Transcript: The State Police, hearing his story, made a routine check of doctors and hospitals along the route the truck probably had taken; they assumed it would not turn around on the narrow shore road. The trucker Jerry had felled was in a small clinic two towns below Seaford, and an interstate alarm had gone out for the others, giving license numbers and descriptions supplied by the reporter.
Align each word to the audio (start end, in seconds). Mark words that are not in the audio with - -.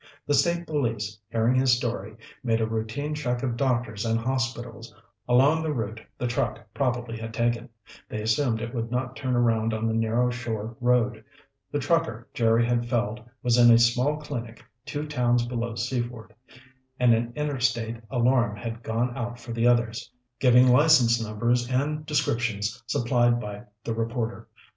The 0.25 0.33
State 0.33 0.65
Police, 0.65 1.19
hearing 1.29 1.53
his 1.59 1.77
story, 1.77 2.17
made 2.43 2.59
a 2.59 2.65
routine 2.65 3.13
check 3.13 3.43
of 3.43 3.55
doctors 3.55 4.03
and 4.03 4.19
hospitals 4.19 4.91
along 5.27 5.61
the 5.61 5.71
route 5.71 6.01
the 6.17 6.25
truck 6.25 6.57
probably 6.73 7.19
had 7.19 7.35
taken; 7.35 7.69
they 8.09 8.19
assumed 8.19 8.59
it 8.61 8.73
would 8.73 8.89
not 8.89 9.15
turn 9.15 9.35
around 9.35 9.75
on 9.75 9.85
the 9.87 9.93
narrow 9.93 10.31
shore 10.31 10.75
road. 10.81 11.23
The 11.71 11.77
trucker 11.77 12.27
Jerry 12.33 12.65
had 12.65 12.89
felled 12.89 13.21
was 13.43 13.59
in 13.59 13.69
a 13.69 13.77
small 13.77 14.17
clinic 14.17 14.65
two 14.87 15.05
towns 15.05 15.45
below 15.45 15.75
Seaford, 15.75 16.33
and 16.99 17.13
an 17.13 17.31
interstate 17.35 17.97
alarm 18.09 18.55
had 18.55 18.81
gone 18.81 19.15
out 19.15 19.39
for 19.39 19.51
the 19.53 19.67
others, 19.67 20.11
giving 20.39 20.67
license 20.69 21.21
numbers 21.23 21.69
and 21.69 22.07
descriptions 22.07 22.81
supplied 22.87 23.39
by 23.39 23.65
the 23.83 23.93
reporter. 23.93 24.47